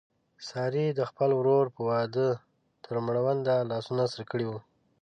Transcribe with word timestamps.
سارې 0.47 0.85
د 0.93 1.01
خپل 1.09 1.29
ورور 1.39 1.65
په 1.75 1.81
واده 1.89 2.29
تر 2.83 2.95
مړونده 3.05 3.55
لاسونه 3.71 4.03
سره 4.11 4.23
کړي 4.31 4.45
و. 4.47 4.51